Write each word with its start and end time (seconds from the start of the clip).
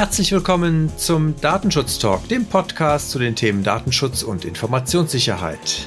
Herzlich 0.00 0.32
willkommen 0.32 0.90
zum 0.96 1.38
Datenschutz 1.42 1.98
Talk, 1.98 2.26
dem 2.26 2.46
Podcast 2.46 3.10
zu 3.10 3.18
den 3.18 3.36
Themen 3.36 3.62
Datenschutz 3.62 4.22
und 4.22 4.46
Informationssicherheit. 4.46 5.86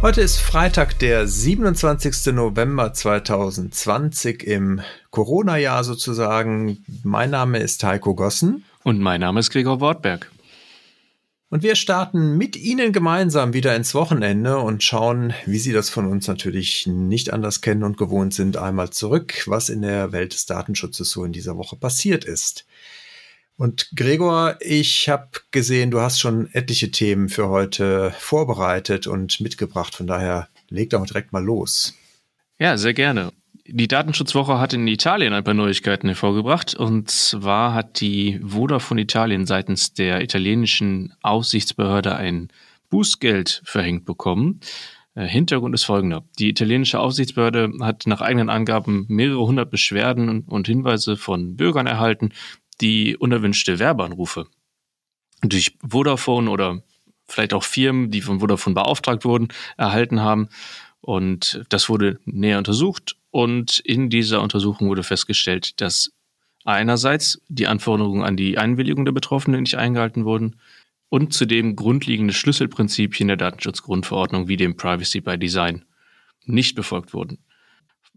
Heute 0.00 0.20
ist 0.20 0.38
Freitag, 0.38 1.00
der 1.00 1.26
27. 1.26 2.32
November 2.32 2.92
2020 2.92 4.44
im 4.44 4.80
Corona-Jahr 5.10 5.82
sozusagen. 5.82 6.84
Mein 7.02 7.30
Name 7.30 7.58
ist 7.58 7.82
Heiko 7.82 8.14
Gossen. 8.14 8.64
Und 8.84 9.00
mein 9.00 9.22
Name 9.22 9.40
ist 9.40 9.50
Gregor 9.50 9.80
Wortberg. 9.80 10.30
Und 11.50 11.62
wir 11.62 11.76
starten 11.76 12.36
mit 12.36 12.56
Ihnen 12.56 12.92
gemeinsam 12.92 13.52
wieder 13.52 13.76
ins 13.76 13.94
Wochenende 13.94 14.58
und 14.58 14.82
schauen, 14.82 15.34
wie 15.46 15.58
Sie 15.58 15.72
das 15.72 15.90
von 15.90 16.06
uns 16.06 16.26
natürlich 16.26 16.86
nicht 16.86 17.32
anders 17.32 17.60
kennen 17.60 17.84
und 17.84 17.96
gewohnt 17.96 18.34
sind, 18.34 18.56
einmal 18.56 18.90
zurück, 18.90 19.44
was 19.46 19.68
in 19.68 19.82
der 19.82 20.12
Welt 20.12 20.32
des 20.32 20.46
Datenschutzes 20.46 21.10
so 21.10 21.24
in 21.24 21.32
dieser 21.32 21.56
Woche 21.56 21.76
passiert 21.76 22.24
ist. 22.24 22.66
Und 23.56 23.90
Gregor, 23.94 24.56
ich 24.60 25.08
habe 25.08 25.28
gesehen, 25.52 25.92
du 25.92 26.00
hast 26.00 26.18
schon 26.18 26.52
etliche 26.52 26.90
Themen 26.90 27.28
für 27.28 27.48
heute 27.48 28.12
vorbereitet 28.18 29.06
und 29.06 29.40
mitgebracht. 29.40 29.94
Von 29.94 30.08
daher 30.08 30.48
leg 30.70 30.90
doch 30.90 31.06
direkt 31.06 31.32
mal 31.32 31.44
los. 31.44 31.94
Ja, 32.58 32.76
sehr 32.76 32.94
gerne. 32.94 33.32
Die 33.66 33.88
Datenschutzwoche 33.88 34.58
hat 34.58 34.74
in 34.74 34.86
Italien 34.86 35.32
ein 35.32 35.42
paar 35.42 35.54
Neuigkeiten 35.54 36.08
hervorgebracht. 36.08 36.74
Und 36.74 37.10
zwar 37.10 37.72
hat 37.72 38.00
die 38.00 38.38
Vodafone 38.44 39.00
Italien 39.00 39.46
seitens 39.46 39.94
der 39.94 40.20
italienischen 40.20 41.14
Aufsichtsbehörde 41.22 42.14
ein 42.14 42.48
Bußgeld 42.90 43.62
verhängt 43.64 44.04
bekommen. 44.04 44.60
Äh, 45.14 45.26
Hintergrund 45.26 45.74
ist 45.74 45.84
folgender. 45.84 46.24
Die 46.38 46.50
italienische 46.50 47.00
Aufsichtsbehörde 47.00 47.72
hat 47.80 48.06
nach 48.06 48.20
eigenen 48.20 48.50
Angaben 48.50 49.06
mehrere 49.08 49.46
hundert 49.46 49.70
Beschwerden 49.70 50.40
und 50.42 50.66
Hinweise 50.66 51.16
von 51.16 51.56
Bürgern 51.56 51.86
erhalten, 51.86 52.32
die 52.82 53.16
unerwünschte 53.16 53.78
Werbeanrufe 53.78 54.46
durch 55.40 55.78
Vodafone 55.82 56.50
oder 56.50 56.82
vielleicht 57.26 57.54
auch 57.54 57.64
Firmen, 57.64 58.10
die 58.10 58.20
von 58.20 58.40
Vodafone 58.40 58.74
beauftragt 58.74 59.24
wurden, 59.24 59.48
erhalten 59.78 60.20
haben. 60.20 60.48
Und 61.00 61.64
das 61.70 61.88
wurde 61.88 62.18
näher 62.26 62.58
untersucht 62.58 63.16
und 63.34 63.80
in 63.80 64.10
dieser 64.10 64.40
Untersuchung 64.42 64.88
wurde 64.88 65.02
festgestellt, 65.02 65.80
dass 65.80 66.12
einerseits 66.64 67.42
die 67.48 67.66
Anforderungen 67.66 68.22
an 68.22 68.36
die 68.36 68.58
Einwilligung 68.58 69.04
der 69.04 69.10
Betroffenen 69.10 69.62
nicht 69.62 69.74
eingehalten 69.74 70.24
wurden 70.24 70.60
und 71.08 71.34
zudem 71.34 71.74
grundlegende 71.74 72.32
Schlüsselprinzipien 72.32 73.26
der 73.26 73.36
Datenschutzgrundverordnung 73.36 74.46
wie 74.46 74.56
dem 74.56 74.76
Privacy 74.76 75.20
by 75.20 75.36
Design 75.36 75.84
nicht 76.44 76.76
befolgt 76.76 77.12
wurden. 77.12 77.38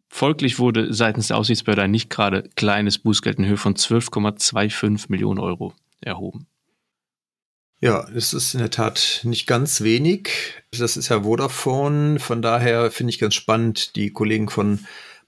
Folglich 0.07 0.59
wurde 0.59 0.93
seitens 0.93 1.29
der 1.29 1.37
Aussichtsbehörde 1.37 1.81
ein 1.81 1.91
nicht 1.91 2.11
gerade 2.11 2.47
kleines 2.55 2.99
Bußgeld 2.99 3.39
in 3.39 3.47
Höhe 3.47 3.57
von 3.57 3.73
12,25 3.73 5.07
Millionen 5.09 5.39
Euro 5.39 5.73
erhoben. 5.99 6.45
Ja, 7.79 8.07
das 8.11 8.33
ist 8.33 8.55
in 8.55 8.59
der 8.59 8.71
Tat 8.71 9.21
nicht 9.23 9.45
ganz 9.45 9.81
wenig. 9.81 10.29
Das 10.71 10.97
ist 10.97 11.09
ja 11.09 11.21
Vodafone. 11.21 12.19
Von 12.19 12.41
daher 12.41 12.89
finde 12.89 13.11
ich 13.11 13.19
ganz 13.19 13.35
spannend. 13.35 13.95
Die 13.95 14.09
Kollegen 14.09 14.49
von 14.49 14.79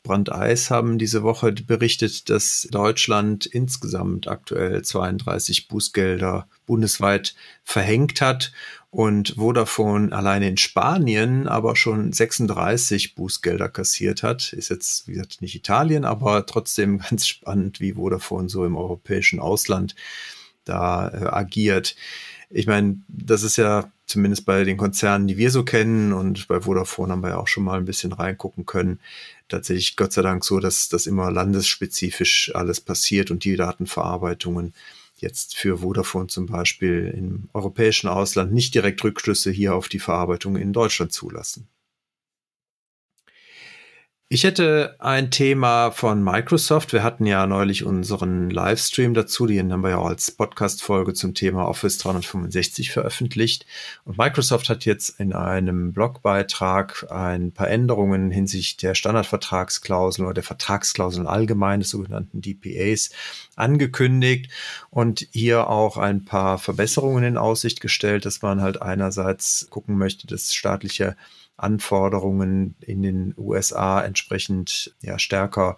Brandeis 0.02 0.72
haben 0.72 0.98
diese 0.98 1.22
Woche 1.22 1.52
berichtet, 1.52 2.28
dass 2.30 2.68
Deutschland 2.72 3.46
insgesamt 3.46 4.28
aktuell 4.28 4.82
32 4.82 5.68
Bußgelder 5.68 6.48
bundesweit 6.66 7.36
verhängt 7.64 8.20
hat 8.20 8.52
und 8.90 9.36
Vodafone 9.38 10.12
alleine 10.12 10.48
in 10.48 10.58
Spanien 10.58 11.48
aber 11.48 11.76
schon 11.76 12.12
36 12.12 13.14
Bußgelder 13.14 13.70
kassiert 13.70 14.24
hat. 14.24 14.54
Ist 14.54 14.70
jetzt, 14.70 15.08
wie 15.08 15.14
gesagt, 15.14 15.44
nicht 15.44 15.54
Italien, 15.54 16.04
aber 16.04 16.48
trotzdem 16.48 16.98
ganz 17.10 17.28
spannend, 17.28 17.80
wie 17.80 17.94
Vodafone 17.94 18.50
so 18.50 18.66
im 18.66 18.76
europäischen 18.76 19.40
Ausland 19.40 19.94
da 20.64 21.10
äh, 21.10 21.26
agiert 21.28 21.96
ich 22.50 22.68
meine, 22.68 23.00
das 23.08 23.44
ist 23.44 23.58
ja 23.58 23.92
zumindest 24.08 24.46
bei 24.46 24.64
den 24.64 24.78
Konzernen, 24.78 25.28
die 25.28 25.38
wir 25.38 25.52
so 25.52 25.64
kennen 25.64 26.14
und 26.14 26.48
bei 26.48 26.62
Vodafone 26.62 27.12
haben 27.12 27.22
wir 27.22 27.30
ja 27.30 27.38
auch 27.38 27.48
schon 27.48 27.64
mal 27.64 27.78
ein 27.78 27.86
bisschen 27.86 28.12
reingucken 28.12 28.66
können, 28.66 29.00
tatsächlich 29.48 29.96
Gott 29.96 30.14
sei 30.14 30.24
Dank 30.24 30.44
so, 30.44 30.60
dass 30.60 30.90
das 30.90 31.06
immer 31.06 31.32
landesspezifisch 31.32 32.52
alles 32.56 32.82
passiert 32.82 33.30
und 33.30 33.44
die 33.44 33.56
Datenverarbeitungen 33.56 34.74
jetzt 35.18 35.56
für 35.56 35.80
Vodafone 35.80 36.28
zum 36.28 36.48
Beispiel 36.48 37.14
im 37.16 37.50
europäischen 37.54 38.08
Ausland 38.08 38.54
nicht 38.54 38.74
direkt 38.74 39.04
Rückschlüsse 39.04 39.52
hier 39.52 39.76
auf 39.76 39.90
die 39.90 40.00
Verarbeitung 40.00 40.56
in 40.56 40.74
Deutschland 40.74 41.12
zulassen. 41.12 41.68
Ich 44.32 44.44
hätte 44.44 44.96
ein 45.00 45.32
Thema 45.32 45.90
von 45.90 46.24
Microsoft. 46.24 46.94
Wir 46.94 47.02
hatten 47.02 47.26
ja 47.26 47.48
neulich 47.48 47.84
unseren 47.84 48.52
Livestream 48.52 49.16
dazu, 49.16 49.48
den 49.48 49.74
haben 49.74 49.82
wir 49.82 49.90
ja 49.90 49.98
auch 49.98 50.06
als 50.06 50.30
Podcast-Folge 50.30 51.16
zum 51.16 51.34
Thema 51.34 51.68
Office 51.68 51.98
365 51.98 52.92
veröffentlicht. 52.92 53.66
Und 54.06 54.20
Microsoft 54.20 54.70
hat 54.70 54.86
jetzt 54.86 55.20
in 55.20 55.34
einem 55.34 55.94
Blogbeitrag 55.94 57.08
ein 57.10 57.54
paar 57.54 57.70
Änderungen 57.70 58.30
hinsichtlich 58.30 58.78
der 58.78 58.94
Standardvertragsklauseln 58.94 60.28
oder 60.28 60.36
der 60.36 60.44
Vertragsklauseln 60.44 61.26
allgemein 61.26 61.80
des 61.80 61.90
sogenannten 61.90 62.40
DPAs 62.40 63.10
angekündigt 63.60 64.52
und 64.90 65.28
hier 65.32 65.70
auch 65.70 65.98
ein 65.98 66.26
paar 66.26 66.58
Verbesserungen 66.58 67.24
in 67.24 67.38
Aussicht 67.38 67.82
gestellt, 67.82 68.26
dass 68.26 68.42
man 68.42 68.62
halt 68.62 68.82
einerseits 68.82 69.68
gucken 69.70 69.98
möchte, 69.98 70.28
dass 70.28 70.54
staatliche 70.54 71.16
Anforderungen 71.58 72.76
in 72.80 73.02
den 73.02 73.34
USA 73.38 74.02
entsprechend 74.02 74.96
ja, 75.02 75.20
stärker 75.20 75.78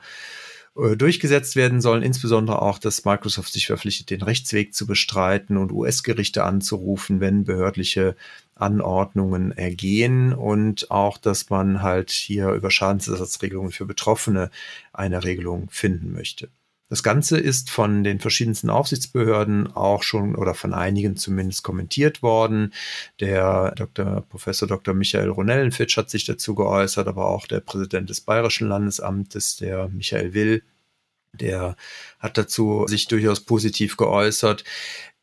äh, 0.76 0.96
durchgesetzt 0.96 1.56
werden 1.56 1.82
sollen, 1.82 2.04
insbesondere 2.04 2.62
auch, 2.62 2.80
dass 2.80 3.04
Microsoft 3.04 3.52
sich 3.52 3.68
verpflichtet, 3.68 4.10
den 4.10 4.22
Rechtsweg 4.22 4.74
zu 4.74 4.88
bestreiten 4.88 5.58
und 5.58 5.72
US-Gerichte 5.72 6.44
anzurufen, 6.44 7.20
wenn 7.20 7.44
behördliche 7.44 8.16
Anordnungen 8.56 9.52
ergehen 9.52 10.34
und 10.34 10.92
auch, 10.92 11.18
dass 11.18 11.50
man 11.50 11.82
halt 11.82 12.12
hier 12.12 12.50
über 12.50 12.72
Schadensersatzregelungen 12.72 13.72
für 13.72 13.86
Betroffene 13.86 14.50
eine 14.94 15.24
Regelung 15.24 15.70
finden 15.72 16.14
möchte. 16.14 16.50
Das 16.92 17.04
Ganze 17.04 17.40
ist 17.40 17.70
von 17.70 18.04
den 18.04 18.20
verschiedensten 18.20 18.70
Aufsichtsbehörden 18.70 19.72
auch 19.78 20.04
schon 20.04 20.36
oder 20.36 20.54
von 20.54 20.74
einigen 20.74 21.16
zumindest 21.16 21.64
kommentiert 21.64 22.22
worden. 22.22 22.74
Der 23.22 23.72
Dr. 23.78 24.26
Professor 24.28 24.68
Dr. 24.68 24.94
Michael 24.94 25.30
Ronellenfitsch 25.30 25.96
hat 25.96 26.10
sich 26.10 26.26
dazu 26.26 26.54
geäußert, 26.54 27.08
aber 27.08 27.28
auch 27.28 27.48
der 27.48 27.62
Präsident 27.62 28.10
des 28.10 28.20
Bayerischen 28.20 28.68
Landesamtes, 28.68 29.56
der 29.56 29.88
Michael 29.88 30.34
Will, 30.34 30.64
der 31.32 31.78
hat 32.20 32.38
dazu 32.38 32.86
sich 32.88 33.08
durchaus 33.08 33.40
positiv 33.40 33.96
geäußert. 33.96 34.66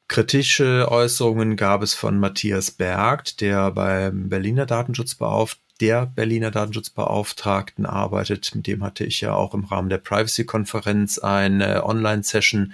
Kritische 0.08 0.90
Äußerungen 0.90 1.56
gab 1.56 1.82
es 1.82 1.92
von 1.92 2.18
Matthias 2.18 2.70
Bergt, 2.70 3.42
der 3.42 3.72
beim 3.72 4.30
Berliner 4.30 4.64
Datenschutzbeauftragten 4.64 5.67
der 5.80 6.06
Berliner 6.06 6.50
Datenschutzbeauftragten 6.50 7.86
arbeitet. 7.86 8.54
Mit 8.54 8.66
dem 8.66 8.82
hatte 8.82 9.04
ich 9.04 9.20
ja 9.20 9.34
auch 9.34 9.54
im 9.54 9.64
Rahmen 9.64 9.88
der 9.88 9.98
Privacy-Konferenz 9.98 11.18
eine 11.18 11.84
Online-Session. 11.84 12.72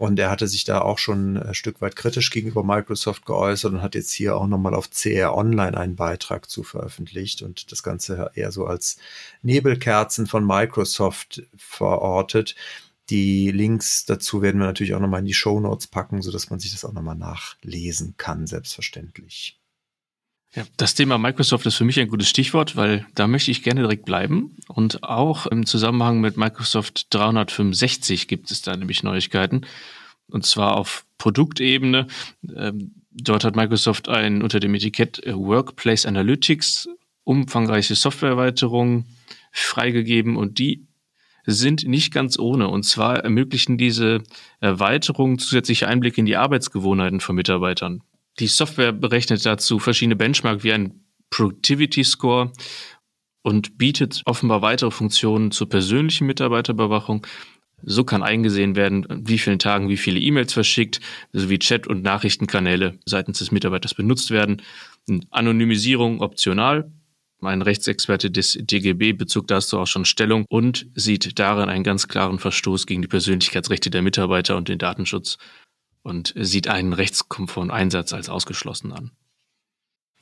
Und 0.00 0.18
er 0.18 0.30
hatte 0.30 0.48
sich 0.48 0.64
da 0.64 0.80
auch 0.80 0.96
schon 0.96 1.36
ein 1.36 1.52
Stück 1.52 1.82
weit 1.82 1.94
kritisch 1.94 2.30
gegenüber 2.30 2.64
Microsoft 2.64 3.26
geäußert 3.26 3.74
und 3.74 3.82
hat 3.82 3.94
jetzt 3.94 4.12
hier 4.12 4.34
auch 4.34 4.46
nochmal 4.46 4.74
auf 4.74 4.88
CR 4.88 5.36
Online 5.36 5.76
einen 5.76 5.94
Beitrag 5.94 6.48
zu 6.48 6.62
veröffentlicht 6.62 7.42
und 7.42 7.70
das 7.70 7.82
Ganze 7.82 8.30
eher 8.34 8.50
so 8.50 8.64
als 8.64 8.96
Nebelkerzen 9.42 10.26
von 10.26 10.46
Microsoft 10.46 11.42
verortet. 11.54 12.56
Die 13.10 13.50
Links 13.50 14.06
dazu 14.06 14.40
werden 14.40 14.58
wir 14.58 14.66
natürlich 14.66 14.94
auch 14.94 15.00
nochmal 15.00 15.20
in 15.20 15.26
die 15.26 15.34
Show 15.34 15.60
Notes 15.60 15.86
packen, 15.88 16.22
sodass 16.22 16.48
man 16.48 16.60
sich 16.60 16.72
das 16.72 16.86
auch 16.86 16.94
nochmal 16.94 17.16
nachlesen 17.16 18.14
kann, 18.16 18.46
selbstverständlich. 18.46 19.59
Ja, 20.54 20.64
das 20.76 20.94
Thema 20.94 21.16
Microsoft 21.16 21.64
ist 21.66 21.76
für 21.76 21.84
mich 21.84 22.00
ein 22.00 22.08
gutes 22.08 22.28
Stichwort, 22.28 22.74
weil 22.74 23.06
da 23.14 23.28
möchte 23.28 23.52
ich 23.52 23.62
gerne 23.62 23.82
direkt 23.82 24.04
bleiben. 24.04 24.56
Und 24.66 25.04
auch 25.04 25.46
im 25.46 25.64
Zusammenhang 25.64 26.20
mit 26.20 26.36
Microsoft 26.36 27.06
365 27.14 28.26
gibt 28.26 28.50
es 28.50 28.60
da 28.60 28.76
nämlich 28.76 29.04
Neuigkeiten. 29.04 29.62
Und 30.26 30.44
zwar 30.44 30.76
auf 30.76 31.04
Produktebene. 31.18 32.08
Ähm, 32.56 32.94
dort 33.12 33.44
hat 33.44 33.54
Microsoft 33.54 34.08
ein 34.08 34.42
unter 34.42 34.58
dem 34.58 34.74
Etikett 34.74 35.22
Workplace 35.24 36.04
Analytics 36.04 36.88
umfangreiche 37.22 37.94
Softwareerweiterungen 37.94 39.04
freigegeben 39.52 40.36
und 40.36 40.58
die 40.58 40.86
sind 41.46 41.86
nicht 41.86 42.12
ganz 42.12 42.38
ohne. 42.38 42.68
Und 42.68 42.84
zwar 42.84 43.18
ermöglichen 43.18 43.78
diese 43.78 44.22
Erweiterungen 44.60 45.38
zusätzliche 45.38 45.86
Einblicke 45.86 46.20
in 46.20 46.26
die 46.26 46.36
Arbeitsgewohnheiten 46.36 47.20
von 47.20 47.36
Mitarbeitern. 47.36 48.02
Die 48.40 48.46
Software 48.46 48.92
berechnet 48.92 49.44
dazu 49.44 49.78
verschiedene 49.78 50.16
Benchmark 50.16 50.64
wie 50.64 50.72
ein 50.72 51.04
Productivity 51.28 52.02
Score 52.02 52.52
und 53.42 53.76
bietet 53.76 54.22
offenbar 54.24 54.62
weitere 54.62 54.90
Funktionen 54.90 55.50
zur 55.50 55.68
persönlichen 55.68 56.26
Mitarbeiterüberwachung. 56.26 57.26
So 57.82 58.04
kann 58.04 58.22
eingesehen 58.22 58.76
werden, 58.76 59.06
wie 59.26 59.38
vielen 59.38 59.58
Tagen 59.58 59.88
wie 59.88 59.96
viele 59.96 60.20
E-Mails 60.20 60.54
verschickt, 60.54 61.00
sowie 61.32 61.58
Chat- 61.58 61.86
und 61.86 62.02
Nachrichtenkanäle 62.02 62.98
seitens 63.04 63.38
des 63.38 63.52
Mitarbeiters 63.52 63.94
benutzt 63.94 64.30
werden. 64.30 64.62
Anonymisierung 65.30 66.20
optional. 66.20 66.90
Mein 67.40 67.62
Rechtsexperte 67.62 68.30
des 68.30 68.58
DGB 68.60 69.12
bezog 69.14 69.48
dazu 69.48 69.78
auch 69.78 69.86
schon 69.86 70.04
Stellung 70.04 70.44
und 70.50 70.86
sieht 70.94 71.38
darin 71.38 71.70
einen 71.70 71.84
ganz 71.84 72.06
klaren 72.06 72.38
Verstoß 72.38 72.86
gegen 72.86 73.00
die 73.00 73.08
Persönlichkeitsrechte 73.08 73.90
der 73.90 74.02
Mitarbeiter 74.02 74.56
und 74.56 74.68
den 74.68 74.78
Datenschutz 74.78 75.38
und 76.02 76.32
sieht 76.36 76.68
einen 76.68 76.92
rechtskonformen 76.92 77.70
Einsatz 77.70 78.12
als 78.12 78.28
ausgeschlossen 78.28 78.92
an. 78.92 79.10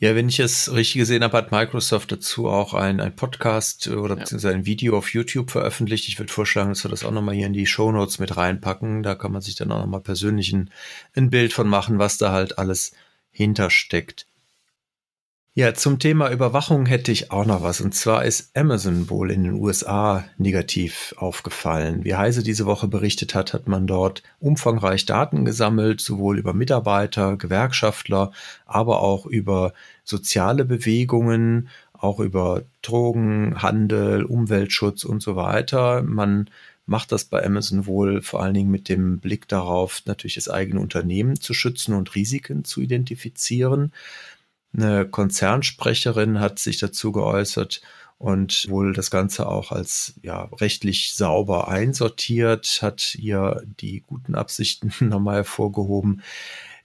Ja, 0.00 0.14
wenn 0.14 0.28
ich 0.28 0.38
es 0.38 0.72
richtig 0.72 1.00
gesehen 1.00 1.24
habe, 1.24 1.36
hat 1.36 1.50
Microsoft 1.50 2.12
dazu 2.12 2.46
auch 2.46 2.72
ein, 2.72 3.00
ein 3.00 3.16
Podcast 3.16 3.88
oder 3.88 4.14
beziehungsweise 4.14 4.54
ein 4.54 4.64
Video 4.64 4.96
auf 4.96 5.12
YouTube 5.12 5.50
veröffentlicht. 5.50 6.06
Ich 6.06 6.20
würde 6.20 6.32
vorschlagen, 6.32 6.68
dass 6.68 6.84
wir 6.84 6.90
das 6.90 7.04
auch 7.04 7.10
nochmal 7.10 7.34
hier 7.34 7.48
in 7.48 7.52
die 7.52 7.66
Show 7.66 7.90
Notes 7.90 8.20
mit 8.20 8.36
reinpacken. 8.36 9.02
Da 9.02 9.16
kann 9.16 9.32
man 9.32 9.42
sich 9.42 9.56
dann 9.56 9.72
auch 9.72 9.80
nochmal 9.80 10.00
persönlich 10.00 10.52
ein, 10.52 10.70
ein 11.16 11.30
Bild 11.30 11.52
von 11.52 11.68
machen, 11.68 11.98
was 11.98 12.16
da 12.16 12.30
halt 12.30 12.58
alles 12.58 12.92
hintersteckt. 13.32 14.27
Ja, 15.58 15.74
zum 15.74 15.98
Thema 15.98 16.30
Überwachung 16.30 16.86
hätte 16.86 17.10
ich 17.10 17.32
auch 17.32 17.44
noch 17.44 17.64
was. 17.64 17.80
Und 17.80 17.92
zwar 17.92 18.24
ist 18.24 18.56
Amazon 18.56 19.10
wohl 19.10 19.32
in 19.32 19.42
den 19.42 19.54
USA 19.54 20.24
negativ 20.36 21.16
aufgefallen. 21.18 22.04
Wie 22.04 22.14
Heise 22.14 22.44
diese 22.44 22.64
Woche 22.64 22.86
berichtet 22.86 23.34
hat, 23.34 23.54
hat 23.54 23.66
man 23.66 23.88
dort 23.88 24.22
umfangreich 24.38 25.04
Daten 25.04 25.44
gesammelt, 25.44 26.00
sowohl 26.00 26.38
über 26.38 26.54
Mitarbeiter, 26.54 27.36
Gewerkschaftler, 27.36 28.30
aber 28.66 29.00
auch 29.00 29.26
über 29.26 29.72
soziale 30.04 30.64
Bewegungen, 30.64 31.70
auch 31.92 32.20
über 32.20 32.62
Drogenhandel, 32.82 34.22
Umweltschutz 34.26 35.02
und 35.02 35.24
so 35.24 35.34
weiter. 35.34 36.02
Man 36.04 36.50
macht 36.86 37.10
das 37.10 37.24
bei 37.24 37.44
Amazon 37.44 37.86
wohl 37.86 38.22
vor 38.22 38.44
allen 38.44 38.54
Dingen 38.54 38.70
mit 38.70 38.88
dem 38.88 39.18
Blick 39.18 39.48
darauf, 39.48 40.02
natürlich 40.06 40.36
das 40.36 40.48
eigene 40.48 40.78
Unternehmen 40.78 41.40
zu 41.40 41.52
schützen 41.52 41.94
und 41.94 42.14
Risiken 42.14 42.62
zu 42.62 42.80
identifizieren. 42.80 43.92
Eine 44.76 45.08
Konzernsprecherin 45.08 46.40
hat 46.40 46.58
sich 46.58 46.78
dazu 46.78 47.12
geäußert 47.12 47.80
und 48.18 48.68
wohl 48.68 48.92
das 48.92 49.10
Ganze 49.10 49.48
auch 49.48 49.70
als 49.72 50.14
ja, 50.22 50.44
rechtlich 50.60 51.14
sauber 51.14 51.68
einsortiert, 51.68 52.80
hat 52.82 53.00
hier 53.00 53.62
die 53.80 54.00
guten 54.00 54.34
Absichten 54.34 54.92
nochmal 55.00 55.36
hervorgehoben. 55.36 56.22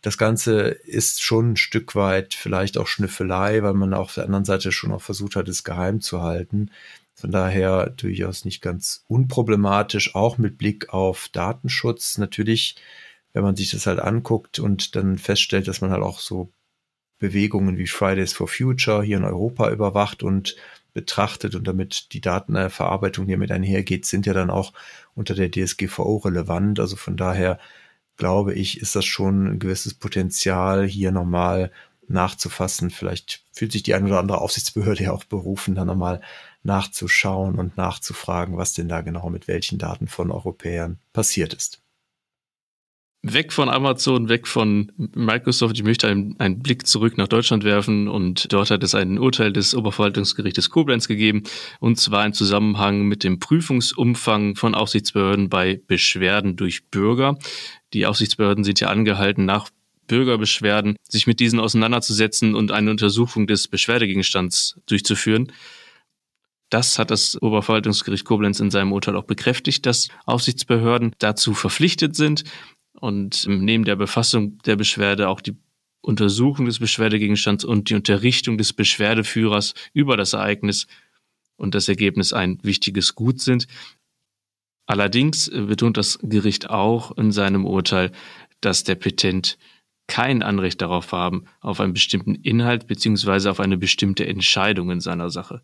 Das 0.01 0.17
Ganze 0.17 0.67
ist 0.67 1.23
schon 1.23 1.53
ein 1.53 1.57
Stück 1.57 1.95
weit 1.95 2.33
vielleicht 2.33 2.77
auch 2.77 2.87
Schnüffelei, 2.87 3.63
weil 3.63 3.73
man 3.73 3.93
auf 3.93 4.13
der 4.13 4.25
anderen 4.25 4.45
Seite 4.45 4.71
schon 4.71 4.91
auch 4.91 5.01
versucht 5.01 5.35
hat, 5.35 5.47
es 5.47 5.63
geheim 5.63 6.01
zu 6.01 6.21
halten. 6.21 6.71
Von 7.15 7.31
daher 7.31 7.89
durchaus 7.89 8.43
nicht 8.43 8.61
ganz 8.61 9.05
unproblematisch, 9.07 10.13
auch 10.13 10.37
mit 10.37 10.57
Blick 10.57 10.93
auf 10.93 11.29
Datenschutz. 11.31 12.17
Natürlich, 12.17 12.75
wenn 13.33 13.43
man 13.43 13.55
sich 13.55 13.71
das 13.71 13.87
halt 13.87 13.99
anguckt 13.99 14.59
und 14.59 14.95
dann 14.95 15.17
feststellt, 15.17 15.67
dass 15.67 15.81
man 15.81 15.91
halt 15.91 16.03
auch 16.03 16.19
so 16.19 16.51
Bewegungen 17.23 17.77
wie 17.77 17.87
Fridays 17.87 18.33
for 18.33 18.49
Future 18.49 19.01
hier 19.01 19.15
in 19.15 19.23
Europa 19.23 19.71
überwacht 19.71 20.23
und 20.23 20.57
betrachtet 20.93 21.55
und 21.55 21.65
damit 21.65 22.11
die 22.11 22.19
Datenverarbeitung, 22.19 23.27
die 23.27 23.37
mit 23.37 23.49
einhergeht, 23.49 24.05
sind 24.05 24.25
ja 24.25 24.33
dann 24.33 24.49
auch 24.49 24.73
unter 25.15 25.33
der 25.33 25.49
DSGVO 25.49 26.17
relevant. 26.17 26.81
Also 26.81 26.97
von 26.97 27.15
daher 27.15 27.59
glaube 28.17 28.53
ich, 28.53 28.81
ist 28.81 28.97
das 28.97 29.05
schon 29.05 29.47
ein 29.47 29.59
gewisses 29.59 29.93
Potenzial, 29.93 30.85
hier 30.85 31.13
nochmal 31.13 31.71
nachzufassen. 32.09 32.89
Vielleicht 32.89 33.45
fühlt 33.53 33.71
sich 33.71 33.83
die 33.83 33.93
eine 33.93 34.07
oder 34.07 34.19
andere 34.19 34.41
Aufsichtsbehörde 34.41 35.03
ja 35.05 35.13
auch 35.13 35.23
berufen, 35.23 35.75
dann 35.75 35.87
nochmal 35.87 36.19
nachzuschauen 36.63 37.57
und 37.57 37.77
nachzufragen, 37.77 38.57
was 38.57 38.73
denn 38.73 38.89
da 38.89 38.99
genau 38.99 39.29
mit 39.29 39.47
welchen 39.47 39.77
Daten 39.77 40.09
von 40.09 40.29
Europäern 40.29 40.99
passiert 41.13 41.53
ist 41.53 41.82
weg 43.23 43.53
von 43.53 43.69
Amazon, 43.69 44.27
weg 44.27 44.47
von 44.47 44.91
Microsoft. 44.97 45.77
Ich 45.77 45.83
möchte 45.83 46.09
einen, 46.09 46.37
einen, 46.39 46.59
Blick 46.59 46.85
zurück 46.85 47.17
nach 47.17 47.29
Deutschland 47.29 47.63
werfen 47.63 48.09
und 48.09 48.51
dort 48.51 48.69
hat 48.69 48.83
es 48.83 48.93
ein 48.95 49.17
Urteil 49.17 49.53
des 49.53 49.73
Oberverwaltungsgerichtes 49.73 50.69
Koblenz 50.69 51.07
gegeben 51.07 51.43
und 51.79 51.97
zwar 51.97 52.25
im 52.25 52.33
Zusammenhang 52.33 53.03
mit 53.03 53.23
dem 53.23 53.39
Prüfungsumfang 53.39 54.55
von 54.55 54.75
Aufsichtsbehörden 54.75 55.47
bei 55.49 55.81
Beschwerden 55.87 56.57
durch 56.57 56.85
Bürger. 56.87 57.37
Die 57.93 58.05
Aufsichtsbehörden 58.05 58.65
sind 58.65 58.81
ja 58.81 58.89
angehalten, 58.89 59.45
nach 59.45 59.69
Bürgerbeschwerden 60.07 60.97
sich 61.07 61.25
mit 61.25 61.39
diesen 61.39 61.61
auseinanderzusetzen 61.61 62.55
und 62.55 62.71
eine 62.71 62.91
Untersuchung 62.91 63.47
des 63.47 63.69
Beschwerdegegenstands 63.69 64.75
durchzuführen. 64.85 65.49
Das 66.69 66.97
hat 66.99 67.11
das 67.11 67.39
Oberverwaltungsgericht 67.41 68.25
Koblenz 68.25 68.59
in 68.59 68.71
seinem 68.71 68.91
Urteil 68.91 69.15
auch 69.15 69.25
bekräftigt, 69.25 69.85
dass 69.85 70.09
Aufsichtsbehörden 70.25 71.15
dazu 71.19 71.53
verpflichtet 71.53 72.15
sind 72.15 72.43
und 73.03 73.45
neben 73.49 73.83
der 73.83 73.97
Befassung 73.97 74.59
der 74.59 74.77
Beschwerde 74.77 75.27
auch 75.27 75.41
die 75.41 75.57
Untersuchung 75.99 76.67
des 76.67 76.79
Beschwerdegegenstands 76.79 77.65
und 77.65 77.89
die 77.89 77.95
Unterrichtung 77.95 78.57
des 78.57 78.71
Beschwerdeführers 78.71 79.73
über 79.91 80.15
das 80.15 80.31
Ereignis 80.31 80.87
und 81.57 81.75
das 81.75 81.89
Ergebnis 81.89 82.31
ein 82.31 82.59
wichtiges 82.63 83.13
Gut 83.13 83.41
sind. 83.41 83.67
Allerdings 84.85 85.49
betont 85.49 85.97
das 85.97 86.17
Gericht 86.21 86.69
auch 86.69 87.17
in 87.17 87.33
seinem 87.33 87.65
Urteil, 87.65 88.13
dass 88.61 88.85
der 88.85 88.95
Petent 88.95 89.57
kein 90.07 90.41
Anrecht 90.41 90.81
darauf 90.81 91.11
haben, 91.11 91.43
auf 91.59 91.81
einen 91.81 91.91
bestimmten 91.91 92.35
Inhalt 92.35 92.87
beziehungsweise 92.87 93.51
auf 93.51 93.59
eine 93.59 93.77
bestimmte 93.77 94.25
Entscheidung 94.25 94.91
in 94.91 95.01
seiner 95.01 95.29
Sache. 95.29 95.61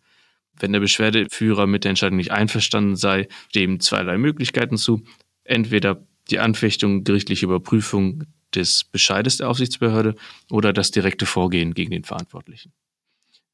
Wenn 0.60 0.74
der 0.74 0.82
Beschwerdeführer 0.82 1.68
mit 1.68 1.86
der 1.86 1.92
Entscheidung 1.92 2.18
nicht 2.18 2.32
einverstanden 2.32 2.98
sei, 2.98 3.30
stehen 3.48 3.80
zweierlei 3.80 4.18
Möglichkeiten 4.18 4.76
zu. 4.76 5.04
Entweder 5.46 6.06
die 6.32 6.40
Anfechtung, 6.40 7.04
gerichtliche 7.04 7.46
Überprüfung 7.46 8.24
des 8.56 8.84
Bescheides 8.84 9.38
der 9.38 9.50
Aufsichtsbehörde 9.50 10.16
oder 10.50 10.74
das 10.74 10.92
direkte 10.92 11.26
Vorgehen 11.26 11.74
gegen 11.74 11.92
den 11.92 12.04
Verantwortlichen. 12.04 12.74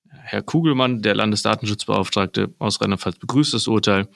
Herr 0.10 0.42
Kugelmann, 0.42 1.02
der 1.02 1.16
Landesdatenschutzbeauftragte 1.16 2.54
aus 2.60 2.82
Rheinland-Pfalz, 2.82 3.20
begrüßt 3.20 3.54
das 3.54 3.68
Urteil, 3.68 4.08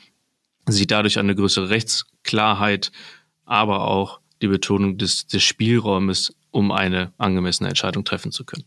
sieht 0.68 0.92
dadurch 0.92 1.20
eine 1.20 1.36
größere 1.36 1.70
Rechtsklarheit, 1.70 2.92
aber 3.46 3.88
auch 3.88 4.22
die 4.42 4.48
Betonung 4.48 4.98
des, 4.98 5.28
des 5.28 5.44
Spielraumes, 5.44 6.36
um 6.52 6.72
eine 6.72 7.14
angemessene 7.18 7.70
Entscheidung 7.70 8.06
treffen 8.06 8.32
zu 8.32 8.46
können. 8.46 8.66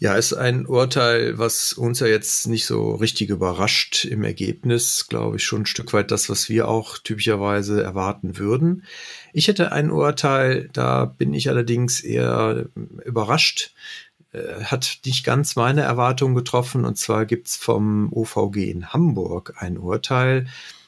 Ja, 0.00 0.14
ist 0.14 0.32
ein 0.32 0.64
Urteil, 0.64 1.38
was 1.38 1.72
uns 1.72 1.98
ja 1.98 2.06
jetzt 2.06 2.46
nicht 2.46 2.66
so 2.66 2.94
richtig 2.94 3.30
überrascht 3.30 4.04
im 4.04 4.22
Ergebnis, 4.22 5.06
glaube 5.08 5.36
ich, 5.38 5.44
schon 5.44 5.62
ein 5.62 5.66
Stück 5.66 5.92
weit 5.92 6.12
das, 6.12 6.30
was 6.30 6.48
wir 6.48 6.68
auch 6.68 6.98
typischerweise 6.98 7.82
erwarten 7.82 8.38
würden. 8.38 8.84
Ich 9.32 9.48
hätte 9.48 9.72
ein 9.72 9.90
Urteil, 9.90 10.68
da 10.72 11.04
bin 11.04 11.34
ich 11.34 11.48
allerdings 11.48 12.00
eher 12.00 12.66
überrascht, 13.04 13.74
äh, 14.30 14.62
hat 14.62 15.00
nicht 15.04 15.24
ganz 15.24 15.56
meine 15.56 15.82
Erwartungen 15.82 16.36
getroffen. 16.36 16.84
Und 16.84 16.96
zwar 16.96 17.26
gibt's 17.26 17.56
vom 17.56 18.12
OVG 18.12 18.70
in 18.70 18.92
Hamburg 18.92 19.54
ein 19.58 19.78
Urteil 19.78 20.46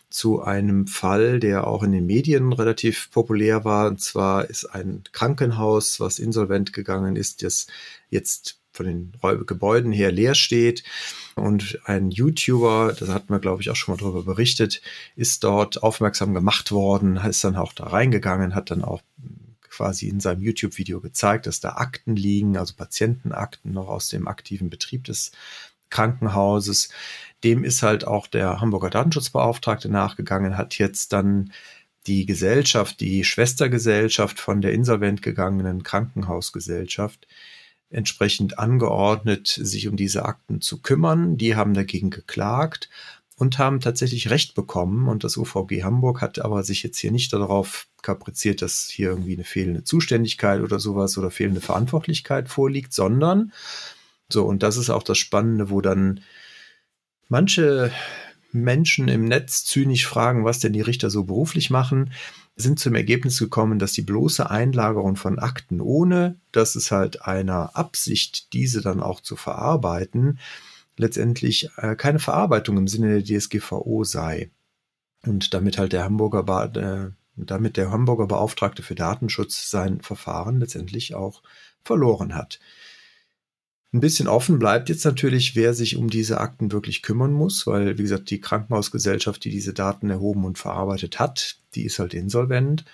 zu 0.09 0.41
einem 0.41 0.87
Fall, 0.87 1.41
der 1.41 1.67
auch 1.67 1.83
in 1.83 1.91
den 1.91 2.07
Medien 2.07 2.53
relativ 2.53 3.11
populär 3.11 3.65
war. 3.65 3.89
Und 3.89 4.01
zwar 4.01 4.49
ist 4.49 4.67
ein 4.67 5.03
Krankenhaus, 5.11 5.99
was 5.99 6.21
insolvent 6.21 6.73
gegangen 6.73 7.17
ist, 7.17 7.43
das 7.43 7.67
jetzt 8.09 8.60
von 8.73 8.87
den 8.87 9.13
Gebäuden 9.47 9.93
her 9.93 10.13
leer 10.13 10.35
steht. 10.35 10.85
Und 11.35 11.79
ein 11.85 12.11
YouTuber, 12.11 12.95
das 12.99 13.09
hat 13.09 13.31
man, 13.31 13.41
glaube 13.41 13.63
ich, 13.63 13.71
auch 13.71 13.77
schon 13.77 13.95
mal 13.95 14.01
darüber 14.01 14.23
berichtet, 14.23 14.83
ist 15.17 15.45
dort 15.45 15.83
aufmerksam 15.83 16.35
gemacht 16.35 16.73
worden, 16.73 17.17
ist 17.17 17.45
dann 17.45 17.57
auch 17.57 17.73
da 17.73 17.85
reingegangen, 17.85 18.55
hat 18.55 18.71
dann 18.71 18.85
auch 18.85 19.03
quasi 19.71 20.09
in 20.09 20.21
seinem 20.21 20.43
YouTube-Video 20.43 21.01
gezeigt, 21.01 21.47
dass 21.47 21.61
da 21.61 21.71
Akten 21.71 22.17
liegen, 22.17 22.57
also 22.57 22.75
Patientenakten 22.75 23.73
noch 23.73 23.89
aus 23.89 24.09
dem 24.09 24.29
aktiven 24.29 24.69
Betrieb 24.69 25.05
des 25.05 25.33
Krankenhauses. 25.89 26.91
Dem 27.45 27.65
ist 27.65 27.83
halt 27.83 28.07
auch 28.07 28.27
der 28.27 28.61
Hamburger 28.61 28.91
Datenschutzbeauftragte 28.91 29.89
nachgegangen, 29.89 30.59
hat 30.59 30.79
jetzt 30.79 31.13
dann 31.13 31.53
die 32.07 32.27
Gesellschaft, 32.27 33.01
die 33.01 33.25
Schwestergesellschaft 33.25 34.41
von 34.41 34.61
der 34.61 34.73
insolvent 34.73 35.23
gegangenen 35.23 35.83
Krankenhausgesellschaft, 35.83 37.27
entsprechend 37.91 38.59
angeordnet, 38.59 39.49
sich 39.49 39.89
um 39.89 39.97
diese 39.97 40.25
Akten 40.25 40.61
zu 40.61 40.81
kümmern. 40.81 41.37
Die 41.37 41.57
haben 41.57 41.75
dagegen 41.75 42.11
geklagt 42.11 42.89
und 43.37 43.59
haben 43.59 43.81
tatsächlich 43.81 44.31
Recht 44.31 44.55
bekommen. 44.55 45.09
Und 45.09 45.25
das 45.25 45.37
UVG 45.37 45.83
Hamburg 45.83 46.21
hat 46.21 46.39
aber 46.39 46.63
sich 46.63 46.83
jetzt 46.83 46.99
hier 46.99 47.11
nicht 47.11 47.33
darauf 47.33 47.89
kapriziert, 48.03 48.63
dass 48.63 48.89
hier 48.89 49.11
irgendwie 49.11 49.35
eine 49.35 49.45
fehlende 49.45 49.85
Zuständigkeit 49.85 50.61
oder 50.61 50.79
sowas 50.79 51.19
oder 51.19 51.31
fehlende 51.31 51.61
Verantwortlichkeit 51.61 52.49
vorliegt, 52.49 52.93
sondern 52.93 53.53
so, 54.33 54.45
und 54.45 54.63
das 54.63 54.77
ist 54.77 54.91
auch 54.91 55.03
das 55.03 55.19
Spannende, 55.19 55.71
wo 55.71 55.81
dann 55.81 56.21
manche 57.29 57.91
Menschen 58.53 59.09
im 59.09 59.25
Netz 59.25 59.65
zynisch 59.65 60.07
fragen, 60.07 60.45
was 60.45 60.59
denn 60.59 60.73
die 60.73 60.81
Richter 60.81 61.11
so 61.11 61.25
beruflich 61.25 61.71
machen 61.71 62.11
sind 62.61 62.79
zum 62.79 62.95
Ergebnis 62.95 63.39
gekommen, 63.39 63.79
dass 63.79 63.93
die 63.93 64.03
bloße 64.03 64.49
Einlagerung 64.49 65.17
von 65.17 65.39
Akten, 65.39 65.81
ohne 65.81 66.39
dass 66.53 66.75
es 66.77 66.91
halt 66.91 67.23
einer 67.23 67.77
Absicht, 67.77 68.53
diese 68.53 68.83
dann 68.83 69.01
auch 69.01 69.21
zu 69.21 69.37
verarbeiten, 69.37 70.39
letztendlich 70.97 71.71
äh, 71.77 71.97
keine 71.97 72.19
Verarbeitung 72.19 72.77
im 72.77 72.89
Sinne 72.89 73.23
der 73.23 73.39
DSGVO 73.39 74.05
sei. 74.05 74.51
und 75.25 75.55
damit 75.55 75.79
halt 75.79 75.93
der 75.93 76.05
Hamburger, 76.05 76.73
äh, 76.77 77.11
damit 77.37 77.77
der 77.77 77.91
Hamburger 77.91 78.27
Beauftragte 78.27 78.83
für 78.83 78.95
Datenschutz 78.95 79.71
sein 79.71 80.01
Verfahren 80.01 80.61
letztendlich 80.61 81.15
auch 81.15 81.43
verloren 81.85 82.35
hat. 82.35 82.61
Ein 83.93 84.01
bisschen 84.01 84.29
offen 84.29 84.61
bleibt 84.61 84.89
jetzt 84.89 85.05
natürlich, 85.05 85.57
wer 85.57 85.75
sich 85.75 85.97
um 85.97 86.09
diese 86.11 86.39
Akten 86.39 86.71
wirklich 86.71 87.03
kümmern 87.03 87.33
muss, 87.33 87.67
weil, 87.67 87.99
wie 87.99 88.03
gesagt, 88.03 88.31
die 88.31 88.41
Krankenhausgesellschaft, 88.41 89.45
die 89.45 89.51
diese 89.51 89.75
Daten 89.75 90.11
erhoben 90.11 90.45
und 90.45 90.59
verarbeitet 90.59 91.19
hat, 91.19 91.57
die 91.75 91.85
ist 91.85 91.99
halt 91.99 92.15
insolvent. 92.15 92.85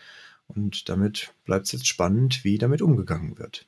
Und 0.48 0.88
damit 0.88 1.34
bleibt 1.44 1.66
es 1.66 1.72
jetzt 1.72 1.86
spannend, 1.86 2.44
wie 2.44 2.56
damit 2.56 2.80
umgegangen 2.80 3.38
wird. 3.38 3.66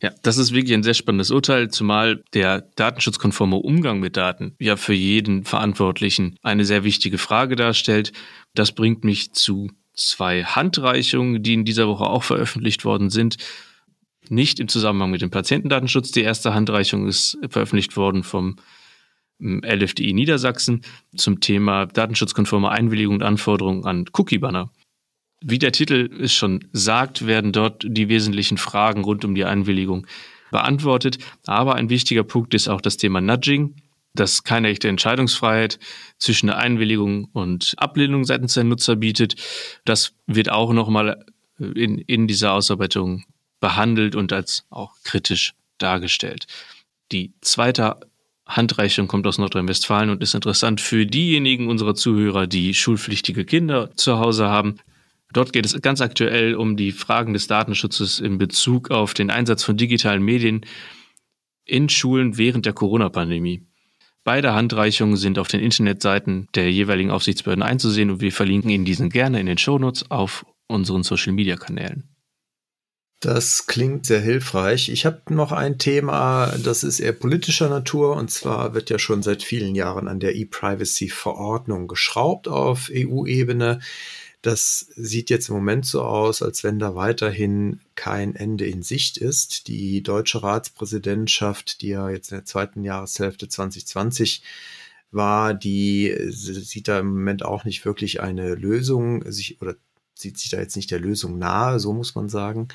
Ja, 0.00 0.12
das 0.22 0.36
ist 0.36 0.52
wirklich 0.52 0.74
ein 0.74 0.82
sehr 0.82 0.94
spannendes 0.94 1.30
Urteil, 1.30 1.70
zumal 1.70 2.24
der 2.34 2.60
datenschutzkonforme 2.60 3.56
Umgang 3.56 4.00
mit 4.00 4.16
Daten 4.16 4.54
ja 4.58 4.76
für 4.76 4.94
jeden 4.94 5.44
Verantwortlichen 5.44 6.36
eine 6.42 6.64
sehr 6.64 6.82
wichtige 6.82 7.18
Frage 7.18 7.54
darstellt. 7.54 8.12
Das 8.54 8.72
bringt 8.72 9.04
mich 9.04 9.32
zu 9.32 9.70
zwei 9.94 10.42
Handreichungen, 10.42 11.42
die 11.42 11.54
in 11.54 11.64
dieser 11.64 11.86
Woche 11.86 12.04
auch 12.04 12.24
veröffentlicht 12.24 12.84
worden 12.84 13.10
sind. 13.10 13.36
Nicht 14.28 14.60
im 14.60 14.68
Zusammenhang 14.68 15.10
mit 15.10 15.22
dem 15.22 15.30
Patientendatenschutz. 15.30 16.12
Die 16.12 16.22
erste 16.22 16.54
Handreichung 16.54 17.06
ist 17.06 17.38
veröffentlicht 17.48 17.96
worden 17.96 18.22
vom 18.22 18.56
ähm, 19.40 19.62
LFDI 19.64 20.12
Niedersachsen 20.12 20.82
zum 21.16 21.40
Thema 21.40 21.86
datenschutzkonforme 21.86 22.70
Einwilligung 22.70 23.16
und 23.16 23.22
Anforderungen 23.22 23.84
an 23.84 24.04
Cookie-Banner. 24.12 24.70
Wie 25.44 25.58
der 25.58 25.72
Titel 25.72 26.08
es 26.20 26.32
schon 26.32 26.68
sagt, 26.72 27.26
werden 27.26 27.52
dort 27.52 27.84
die 27.86 28.08
wesentlichen 28.08 28.58
Fragen 28.58 29.02
rund 29.02 29.24
um 29.24 29.34
die 29.34 29.44
Einwilligung 29.44 30.06
beantwortet. 30.52 31.18
Aber 31.46 31.74
ein 31.74 31.90
wichtiger 31.90 32.22
Punkt 32.22 32.54
ist 32.54 32.68
auch 32.68 32.80
das 32.80 32.96
Thema 32.96 33.20
Nudging, 33.20 33.74
das 34.14 34.44
keine 34.44 34.68
echte 34.68 34.88
Entscheidungsfreiheit 34.88 35.80
zwischen 36.18 36.46
der 36.46 36.58
Einwilligung 36.58 37.24
und 37.32 37.74
Ablehnung 37.78 38.24
seitens 38.24 38.54
der 38.54 38.64
Nutzer 38.64 38.94
bietet. 38.94 39.34
Das 39.84 40.14
wird 40.26 40.50
auch 40.50 40.72
nochmal 40.72 41.24
in, 41.58 41.98
in 41.98 42.28
dieser 42.28 42.52
Ausarbeitung 42.52 43.24
behandelt 43.62 44.14
und 44.14 44.32
als 44.34 44.66
auch 44.68 44.92
kritisch 45.04 45.54
dargestellt. 45.78 46.46
Die 47.12 47.32
zweite 47.40 48.00
Handreichung 48.44 49.06
kommt 49.06 49.26
aus 49.26 49.38
Nordrhein-Westfalen 49.38 50.10
und 50.10 50.22
ist 50.22 50.34
interessant 50.34 50.80
für 50.80 51.06
diejenigen 51.06 51.68
unserer 51.68 51.94
Zuhörer, 51.94 52.46
die 52.46 52.74
schulpflichtige 52.74 53.46
Kinder 53.46 53.90
zu 53.96 54.18
Hause 54.18 54.48
haben. 54.48 54.76
Dort 55.32 55.52
geht 55.52 55.64
es 55.64 55.80
ganz 55.80 56.00
aktuell 56.00 56.56
um 56.56 56.76
die 56.76 56.92
Fragen 56.92 57.32
des 57.32 57.46
Datenschutzes 57.46 58.20
in 58.20 58.36
Bezug 58.36 58.90
auf 58.90 59.14
den 59.14 59.30
Einsatz 59.30 59.62
von 59.62 59.76
digitalen 59.76 60.22
Medien 60.22 60.66
in 61.64 61.88
Schulen 61.88 62.36
während 62.36 62.66
der 62.66 62.72
Corona-Pandemie. 62.72 63.62
Beide 64.24 64.54
Handreichungen 64.54 65.16
sind 65.16 65.38
auf 65.38 65.48
den 65.48 65.60
Internetseiten 65.60 66.48
der 66.54 66.70
jeweiligen 66.70 67.10
Aufsichtsbehörden 67.10 67.62
einzusehen 67.62 68.10
und 68.10 68.20
wir 68.20 68.32
verlinken 68.32 68.70
Ihnen 68.70 68.84
diesen 68.84 69.08
gerne 69.08 69.40
in 69.40 69.46
den 69.46 69.58
Shownotes 69.58 70.10
auf 70.10 70.44
unseren 70.66 71.04
Social-Media-Kanälen. 71.04 72.11
Das 73.22 73.68
klingt 73.68 74.04
sehr 74.04 74.20
hilfreich. 74.20 74.88
Ich 74.88 75.06
habe 75.06 75.22
noch 75.32 75.52
ein 75.52 75.78
Thema, 75.78 76.56
das 76.64 76.82
ist 76.82 76.98
eher 76.98 77.12
politischer 77.12 77.68
Natur. 77.68 78.16
Und 78.16 78.32
zwar 78.32 78.74
wird 78.74 78.90
ja 78.90 78.98
schon 78.98 79.22
seit 79.22 79.44
vielen 79.44 79.76
Jahren 79.76 80.08
an 80.08 80.18
der 80.18 80.34
E-Privacy-Verordnung 80.34 81.86
geschraubt 81.86 82.48
auf 82.48 82.90
EU-Ebene. 82.92 83.78
Das 84.42 84.88
sieht 84.96 85.30
jetzt 85.30 85.50
im 85.50 85.54
Moment 85.54 85.86
so 85.86 86.02
aus, 86.02 86.42
als 86.42 86.64
wenn 86.64 86.80
da 86.80 86.96
weiterhin 86.96 87.78
kein 87.94 88.34
Ende 88.34 88.66
in 88.66 88.82
Sicht 88.82 89.18
ist. 89.18 89.68
Die 89.68 90.02
deutsche 90.02 90.42
Ratspräsidentschaft, 90.42 91.80
die 91.80 91.90
ja 91.90 92.10
jetzt 92.10 92.32
in 92.32 92.38
der 92.38 92.44
zweiten 92.44 92.82
Jahreshälfte 92.82 93.46
2020 93.46 94.42
war, 95.12 95.54
die 95.54 96.12
sieht 96.30 96.88
da 96.88 96.98
im 96.98 97.06
Moment 97.06 97.44
auch 97.44 97.64
nicht 97.64 97.84
wirklich 97.84 98.20
eine 98.20 98.56
Lösung, 98.56 99.22
sich 99.30 99.62
oder 99.62 99.76
sieht 100.14 100.38
sich 100.38 100.50
da 100.50 100.58
jetzt 100.58 100.74
nicht 100.74 100.90
der 100.90 100.98
Lösung 100.98 101.38
nahe, 101.38 101.78
so 101.78 101.92
muss 101.92 102.16
man 102.16 102.28
sagen. 102.28 102.66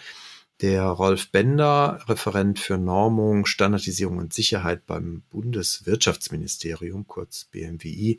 Der 0.62 0.84
Rolf 0.86 1.30
Bender, 1.30 2.04
Referent 2.08 2.58
für 2.60 2.80
Normung, 2.80 3.46
Standardisierung 3.46 4.18
und 4.18 4.34
Sicherheit 4.34 4.88
beim 4.88 5.22
Bundeswirtschaftsministerium, 5.30 7.06
kurz 7.06 7.46
BMWI, 7.46 8.18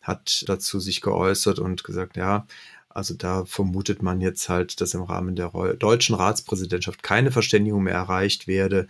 hat 0.00 0.44
dazu 0.46 0.78
sich 0.78 1.00
geäußert 1.00 1.58
und 1.58 1.82
gesagt, 1.82 2.16
ja, 2.16 2.46
also 2.88 3.14
da 3.14 3.44
vermutet 3.44 4.02
man 4.02 4.20
jetzt 4.20 4.48
halt, 4.48 4.80
dass 4.80 4.94
im 4.94 5.02
Rahmen 5.02 5.34
der 5.34 5.50
deutschen 5.74 6.14
Ratspräsidentschaft 6.14 7.02
keine 7.02 7.32
Verständigung 7.32 7.82
mehr 7.84 7.94
erreicht 7.94 8.46
werde. 8.46 8.86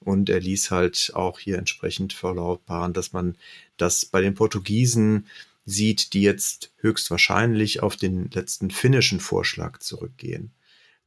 Und 0.00 0.28
er 0.28 0.40
ließ 0.40 0.70
halt 0.70 1.12
auch 1.14 1.38
hier 1.38 1.58
entsprechend 1.58 2.12
verlautbaren, 2.12 2.92
dass 2.92 3.12
man 3.12 3.36
das 3.76 4.04
bei 4.04 4.20
den 4.20 4.34
Portugiesen 4.34 5.26
sieht, 5.64 6.12
die 6.12 6.22
jetzt 6.22 6.72
höchstwahrscheinlich 6.78 7.82
auf 7.82 7.96
den 7.96 8.30
letzten 8.30 8.70
finnischen 8.70 9.20
Vorschlag 9.20 9.78
zurückgehen. 9.78 10.52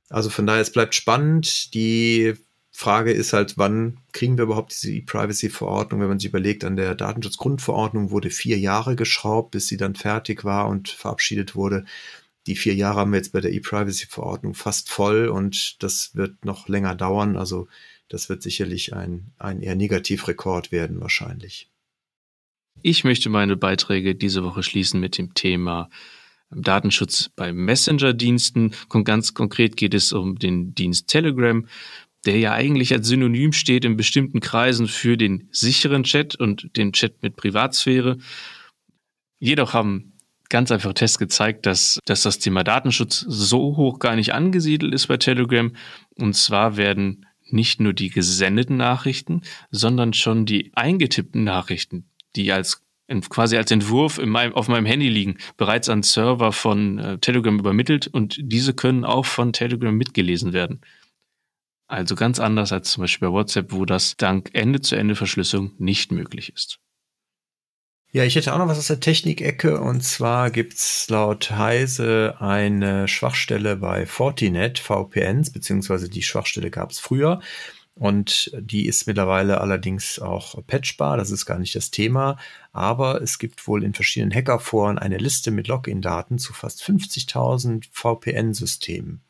Also 0.09 0.29
von 0.29 0.45
daher, 0.45 0.61
es 0.61 0.71
bleibt 0.71 0.95
spannend. 0.95 1.73
Die 1.73 2.33
Frage 2.71 3.11
ist 3.11 3.33
halt, 3.33 3.57
wann 3.57 3.99
kriegen 4.11 4.37
wir 4.37 4.43
überhaupt 4.43 4.71
diese 4.71 4.91
E-Privacy-Verordnung? 4.91 6.01
Wenn 6.01 6.09
man 6.09 6.19
sich 6.19 6.29
überlegt, 6.29 6.63
an 6.63 6.75
der 6.75 6.95
Datenschutzgrundverordnung 6.95 8.11
wurde 8.11 8.29
vier 8.29 8.59
Jahre 8.59 8.95
geschraubt, 8.95 9.51
bis 9.51 9.67
sie 9.67 9.77
dann 9.77 9.95
fertig 9.95 10.43
war 10.43 10.67
und 10.67 10.89
verabschiedet 10.89 11.55
wurde 11.55 11.85
die 12.47 12.55
vier 12.55 12.75
Jahre 12.75 12.99
haben 12.99 13.11
wir 13.11 13.17
jetzt 13.17 13.33
bei 13.33 13.41
der 13.41 13.51
E-Privacy-Verordnung 13.53 14.53
fast 14.53 14.89
voll 14.89 15.27
und 15.27 15.81
das 15.81 16.15
wird 16.15 16.45
noch 16.45 16.67
länger 16.67 16.95
dauern. 16.95 17.37
Also 17.37 17.67
das 18.07 18.29
wird 18.29 18.43
sicherlich 18.43 18.93
ein, 18.93 19.31
ein 19.37 19.61
eher 19.61 19.75
Negativrekord 19.75 20.71
werden 20.71 21.01
wahrscheinlich. 21.01 21.69
Ich 22.81 23.03
möchte 23.03 23.29
meine 23.29 23.57
Beiträge 23.57 24.15
diese 24.15 24.43
Woche 24.43 24.61
schließen 24.61 24.99
mit 24.99 25.17
dem 25.17 25.33
Thema 25.33 25.89
Datenschutz 26.51 27.29
bei 27.35 27.53
Messenger-Diensten. 27.53 28.73
Ganz 29.03 29.33
konkret 29.33 29.77
geht 29.77 29.93
es 29.93 30.13
um 30.13 30.37
den 30.37 30.73
Dienst 30.75 31.07
Telegram, 31.07 31.65
der 32.25 32.39
ja 32.39 32.53
eigentlich 32.53 32.91
als 32.93 33.07
Synonym 33.07 33.53
steht 33.53 33.85
in 33.85 33.97
bestimmten 33.97 34.39
Kreisen 34.39 34.87
für 34.87 35.17
den 35.17 35.47
sicheren 35.51 36.03
Chat 36.03 36.35
und 36.35 36.75
den 36.77 36.93
Chat 36.93 37.21
mit 37.21 37.35
Privatsphäre. 37.35 38.17
Jedoch 39.39 39.73
haben 39.73 40.13
ganz 40.49 40.71
einfach 40.71 40.93
Tests 40.93 41.17
gezeigt, 41.17 41.65
dass, 41.65 41.99
dass 42.05 42.23
das 42.23 42.39
Thema 42.39 42.63
Datenschutz 42.63 43.19
so 43.27 43.77
hoch 43.77 43.99
gar 43.99 44.15
nicht 44.15 44.33
angesiedelt 44.33 44.93
ist 44.93 45.07
bei 45.07 45.17
Telegram. 45.17 45.71
Und 46.15 46.35
zwar 46.35 46.77
werden 46.77 47.25
nicht 47.49 47.79
nur 47.79 47.93
die 47.93 48.09
gesendeten 48.09 48.77
Nachrichten, 48.77 49.41
sondern 49.71 50.13
schon 50.13 50.45
die 50.45 50.71
eingetippten 50.75 51.43
Nachrichten, 51.43 52.09
die 52.35 52.51
als 52.51 52.84
quasi 53.29 53.57
als 53.57 53.71
Entwurf 53.71 54.19
meinem, 54.19 54.53
auf 54.53 54.67
meinem 54.67 54.85
Handy 54.85 55.09
liegen, 55.09 55.37
bereits 55.57 55.89
an 55.89 56.03
Server 56.03 56.51
von 56.51 56.99
äh, 56.99 57.17
Telegram 57.19 57.57
übermittelt 57.59 58.07
und 58.07 58.37
diese 58.41 58.73
können 58.73 59.05
auch 59.05 59.25
von 59.25 59.53
Telegram 59.53 59.95
mitgelesen 59.95 60.53
werden. 60.53 60.81
Also 61.87 62.15
ganz 62.15 62.39
anders 62.39 62.71
als 62.71 62.91
zum 62.91 63.01
Beispiel 63.01 63.27
bei 63.27 63.33
WhatsApp, 63.33 63.71
wo 63.71 63.85
das 63.85 64.17
dank 64.17 64.49
Ende-zu-Ende-Verschlüsselung 64.53 65.73
nicht 65.77 66.11
möglich 66.11 66.51
ist. 66.51 66.79
Ja, 68.11 68.23
ich 68.23 68.35
hätte 68.35 68.53
auch 68.53 68.59
noch 68.59 68.69
was 68.69 68.77
aus 68.77 68.87
der 68.87 69.01
Technikecke 69.01 69.81
und 69.81 70.01
zwar 70.01 70.49
gibt's 70.49 71.09
laut 71.09 71.51
Heise 71.51 72.37
eine 72.39 73.09
Schwachstelle 73.09 73.75
bei 73.75 74.05
Fortinet 74.05 74.79
VPNs, 74.79 75.51
beziehungsweise 75.51 76.09
die 76.09 76.23
Schwachstelle 76.23 76.71
gab's 76.71 76.97
früher 76.97 77.41
und 77.95 78.51
die 78.59 78.87
ist 78.87 79.07
mittlerweile 79.07 79.61
allerdings 79.61 80.19
auch 80.19 80.61
patchbar, 80.67 81.15
das 81.15 81.31
ist 81.31 81.45
gar 81.45 81.59
nicht 81.59 81.75
das 81.75 81.91
Thema, 81.91 82.37
aber 82.73 83.21
es 83.21 83.39
gibt 83.39 83.65
wohl 83.67 83.83
in 83.85 83.93
verschiedenen 83.93 84.35
Hackerforen 84.35 84.99
eine 84.99 85.17
Liste 85.17 85.49
mit 85.49 85.69
Login-Daten 85.69 86.37
zu 86.37 86.53
fast 86.53 86.83
50.000 86.83 87.85
VPN-Systemen. 87.91 89.21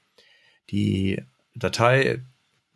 Die 0.72 1.22
Datei 1.54 2.24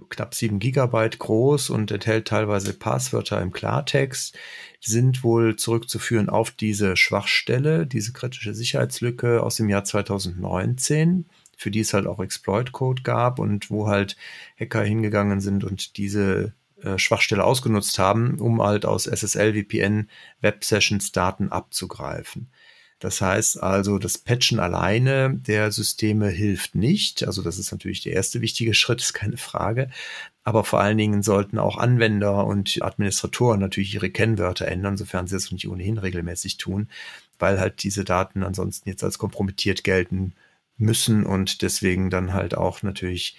knapp 0.10 0.34
sieben 0.36 0.60
Gigabyte 0.60 1.20
groß 1.20 1.72
und 1.72 1.92
enthält 1.92 2.28
teilweise 2.28 2.74
Passwörter 2.74 3.42
im 3.42 3.52
Klartext, 3.52 4.38
sind 4.80 5.24
wohl 5.24 5.58
zurückzuführen 5.58 6.30
auf 6.30 6.52
diese 6.52 6.96
Schwachstelle, 6.96 7.86
diese 7.86 8.14
kritische 8.14 8.54
Sicherheitslücke 8.54 9.44
aus 9.44 9.56
dem 9.58 9.70
Jahr 9.70 9.84
2019, 9.84 11.26
für 11.60 11.72
die 11.72 11.82
es 11.82 11.94
halt 11.94 12.08
auch 12.08 12.22
Exploit-Code 12.22 13.04
gab 13.04 13.38
und 13.38 13.70
wo 13.70 13.88
halt 13.88 14.16
Hacker 14.58 14.82
hingegangen 14.82 15.42
sind 15.42 15.66
und 15.66 15.98
diese 15.98 16.54
äh, 16.82 16.98
Schwachstelle 16.98 17.44
ausgenutzt 17.44 18.00
haben, 18.00 18.40
um 18.40 18.62
halt 18.62 18.86
aus 18.86 19.08
SSL-VPN 19.08 20.10
Web-Sessions 20.40 21.12
Daten 21.12 21.50
abzugreifen. 21.50 22.50
Das 23.00 23.20
heißt 23.20 23.62
also, 23.62 23.98
das 23.98 24.18
Patchen 24.18 24.60
alleine 24.60 25.34
der 25.34 25.72
Systeme 25.74 26.30
hilft 26.30 26.76
nicht. 26.76 27.28
Also 27.28 27.42
das 27.42 27.60
ist 27.60 27.74
natürlich 27.74 28.04
der 28.04 28.14
erste 28.14 28.40
wichtige 28.40 28.74
Schritt, 28.74 29.02
ist 29.02 29.14
keine 29.14 29.38
Frage. 29.38 29.90
Aber 30.46 30.64
vor 30.64 30.80
allen 30.80 30.98
Dingen 30.98 31.24
sollten 31.24 31.60
auch 31.60 31.78
Anwender 31.78 32.48
und 32.48 32.82
Administratoren 32.82 33.60
natürlich 33.60 33.94
ihre 33.94 34.10
Kennwörter 34.10 34.70
ändern, 34.70 34.96
sofern 34.96 35.28
sie 35.28 35.36
es 35.36 35.52
nicht 35.52 35.68
ohnehin 35.68 35.98
regelmäßig 35.98 36.56
tun, 36.56 36.88
weil 37.38 37.60
halt 37.60 37.84
diese 37.84 38.06
Daten 38.06 38.44
ansonsten 38.44 38.88
jetzt 38.88 39.04
als 39.04 39.18
kompromittiert 39.18 39.84
gelten 39.84 40.34
müssen 40.80 41.26
und 41.26 41.62
deswegen 41.62 42.10
dann 42.10 42.34
halt 42.34 42.56
auch 42.56 42.82
natürlich 42.84 43.38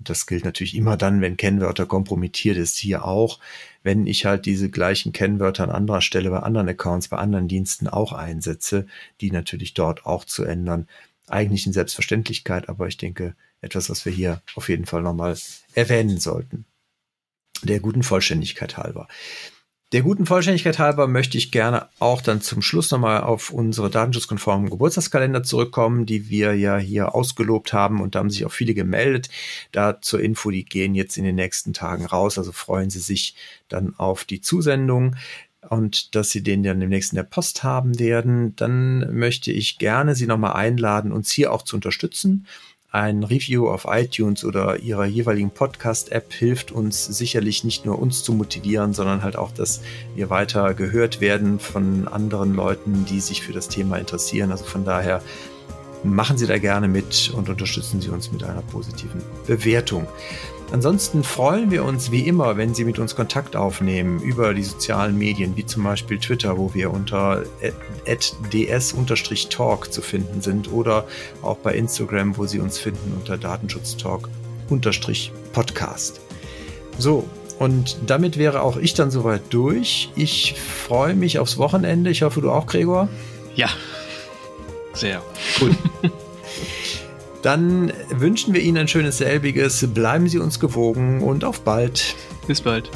das 0.00 0.26
gilt 0.26 0.44
natürlich 0.44 0.74
immer 0.74 0.96
dann, 0.96 1.20
wenn 1.20 1.36
Kennwörter 1.36 1.86
kompromittiert 1.86 2.56
ist. 2.56 2.78
Hier 2.78 3.04
auch, 3.04 3.38
wenn 3.82 4.06
ich 4.06 4.24
halt 4.24 4.46
diese 4.46 4.70
gleichen 4.70 5.12
Kennwörter 5.12 5.64
an 5.64 5.70
anderer 5.70 6.00
Stelle 6.00 6.30
bei 6.30 6.40
anderen 6.40 6.68
Accounts, 6.68 7.08
bei 7.08 7.18
anderen 7.18 7.48
Diensten 7.48 7.86
auch 7.86 8.12
einsetze, 8.12 8.86
die 9.20 9.30
natürlich 9.30 9.74
dort 9.74 10.06
auch 10.06 10.24
zu 10.24 10.44
ändern. 10.44 10.88
Eigentlich 11.28 11.66
in 11.66 11.72
Selbstverständlichkeit, 11.72 12.68
aber 12.68 12.88
ich 12.88 12.96
denke, 12.96 13.36
etwas, 13.60 13.90
was 13.90 14.04
wir 14.06 14.12
hier 14.12 14.42
auf 14.54 14.68
jeden 14.68 14.86
Fall 14.86 15.02
nochmal 15.02 15.36
erwähnen 15.74 16.18
sollten. 16.18 16.64
Der 17.62 17.80
guten 17.80 18.02
Vollständigkeit 18.02 18.78
halber. 18.78 19.06
Der 19.92 20.02
guten 20.02 20.24
Vollständigkeit 20.24 20.78
halber 20.78 21.08
möchte 21.08 21.36
ich 21.36 21.50
gerne 21.50 21.88
auch 21.98 22.22
dann 22.22 22.40
zum 22.40 22.62
Schluss 22.62 22.92
nochmal 22.92 23.22
auf 23.22 23.50
unsere 23.50 23.90
datenschutzkonformen 23.90 24.70
Geburtstagskalender 24.70 25.42
zurückkommen, 25.42 26.06
die 26.06 26.30
wir 26.30 26.54
ja 26.54 26.78
hier 26.78 27.12
ausgelobt 27.12 27.72
haben 27.72 28.00
und 28.00 28.14
da 28.14 28.20
haben 28.20 28.30
sich 28.30 28.46
auch 28.46 28.52
viele 28.52 28.74
gemeldet. 28.74 29.30
Da 29.72 30.00
zur 30.00 30.20
Info, 30.20 30.52
die 30.52 30.64
gehen 30.64 30.94
jetzt 30.94 31.18
in 31.18 31.24
den 31.24 31.34
nächsten 31.34 31.72
Tagen 31.72 32.06
raus, 32.06 32.38
also 32.38 32.52
freuen 32.52 32.88
Sie 32.88 33.00
sich 33.00 33.34
dann 33.68 33.96
auf 33.96 34.24
die 34.24 34.40
Zusendung 34.40 35.16
und 35.68 36.14
dass 36.14 36.30
Sie 36.30 36.44
den 36.44 36.62
dann 36.62 36.78
demnächst 36.78 37.10
in 37.12 37.16
der 37.16 37.24
Post 37.24 37.64
haben 37.64 37.98
werden. 37.98 38.54
Dann 38.54 39.12
möchte 39.18 39.50
ich 39.50 39.78
gerne 39.78 40.14
Sie 40.14 40.28
nochmal 40.28 40.52
einladen, 40.52 41.10
uns 41.10 41.32
hier 41.32 41.52
auch 41.52 41.62
zu 41.62 41.74
unterstützen. 41.74 42.46
Ein 42.92 43.22
Review 43.22 43.68
auf 43.68 43.86
iTunes 43.88 44.44
oder 44.44 44.80
Ihrer 44.80 45.04
jeweiligen 45.04 45.52
Podcast-App 45.52 46.32
hilft 46.32 46.72
uns 46.72 47.06
sicherlich 47.06 47.62
nicht 47.62 47.86
nur 47.86 48.00
uns 48.00 48.24
zu 48.24 48.32
motivieren, 48.32 48.94
sondern 48.94 49.22
halt 49.22 49.36
auch, 49.36 49.52
dass 49.52 49.80
wir 50.16 50.28
weiter 50.28 50.74
gehört 50.74 51.20
werden 51.20 51.60
von 51.60 52.08
anderen 52.08 52.52
Leuten, 52.52 53.04
die 53.04 53.20
sich 53.20 53.42
für 53.42 53.52
das 53.52 53.68
Thema 53.68 53.96
interessieren. 53.98 54.50
Also 54.50 54.64
von 54.64 54.84
daher 54.84 55.22
machen 56.04 56.38
Sie 56.38 56.46
da 56.46 56.58
gerne 56.58 56.88
mit 56.88 57.32
und 57.34 57.48
unterstützen 57.48 58.00
Sie 58.00 58.08
uns 58.08 58.32
mit 58.32 58.44
einer 58.44 58.62
positiven 58.62 59.22
Bewertung. 59.46 60.06
Ansonsten 60.72 61.24
freuen 61.24 61.72
wir 61.72 61.84
uns 61.84 62.12
wie 62.12 62.28
immer, 62.28 62.56
wenn 62.56 62.74
Sie 62.74 62.84
mit 62.84 63.00
uns 63.00 63.16
Kontakt 63.16 63.56
aufnehmen 63.56 64.20
über 64.20 64.54
die 64.54 64.62
sozialen 64.62 65.18
Medien, 65.18 65.56
wie 65.56 65.66
zum 65.66 65.82
Beispiel 65.82 66.18
Twitter, 66.18 66.56
wo 66.58 66.72
wir 66.74 66.92
unter 66.92 67.42
ds-talk 68.52 69.92
zu 69.92 70.00
finden 70.00 70.40
sind 70.40 70.72
oder 70.72 71.08
auch 71.42 71.56
bei 71.56 71.74
Instagram, 71.74 72.36
wo 72.36 72.46
Sie 72.46 72.60
uns 72.60 72.78
finden 72.78 73.14
unter 73.18 73.36
datenschutztalk-podcast. 73.36 76.20
So, 76.98 77.28
und 77.58 77.96
damit 78.06 78.38
wäre 78.38 78.62
auch 78.62 78.76
ich 78.76 78.94
dann 78.94 79.10
soweit 79.10 79.42
durch. 79.50 80.10
Ich 80.14 80.54
freue 80.54 81.14
mich 81.14 81.40
aufs 81.40 81.58
Wochenende. 81.58 82.10
Ich 82.10 82.22
hoffe, 82.22 82.40
du 82.40 82.48
auch, 82.50 82.66
Gregor. 82.66 83.08
Ja, 83.56 83.70
sehr. 84.92 85.22
Gut. 85.58 85.76
Dann 87.42 87.92
wünschen 88.10 88.52
wir 88.52 88.60
Ihnen 88.60 88.76
ein 88.76 88.88
schönes 88.88 89.18
selbiges. 89.18 89.86
Bleiben 89.94 90.28
Sie 90.28 90.38
uns 90.38 90.60
gewogen 90.60 91.22
und 91.22 91.44
auf 91.44 91.62
bald. 91.62 92.14
Bis 92.46 92.60
bald. 92.60 92.90